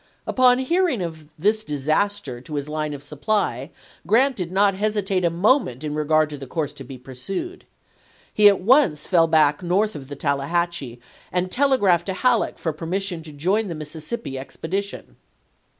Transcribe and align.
1 0.25 0.33
On 0.39 0.57
hearing 0.57 0.99
of 1.03 1.27
this 1.37 1.63
disaster 1.63 2.41
to 2.41 2.55
his 2.55 2.67
line 2.67 2.91
of 2.95 3.03
supply 3.03 3.69
Grant 4.07 4.35
did 4.35 4.51
not 4.51 4.73
hesitate 4.73 5.23
a 5.23 5.29
moment 5.29 5.83
in 5.83 5.93
regard 5.93 6.27
to 6.31 6.39
the 6.39 6.47
course 6.47 6.73
to 6.73 6.83
be 6.83 6.97
pursued. 6.97 7.65
He 8.33 8.47
at 8.49 8.59
once 8.59 9.05
fell 9.05 9.27
back 9.27 9.61
north 9.61 9.93
of 9.93 10.07
the 10.07 10.15
Tallahatchie 10.15 10.99
and 11.31 11.51
telegraphed 11.51 12.07
to 12.07 12.13
Halleck 12.13 12.57
for 12.57 12.73
permission 12.73 13.21
to 13.21 13.31
join 13.31 13.67
the 13.67 13.75
Mississippi 13.75 14.39
expedition. 14.39 15.17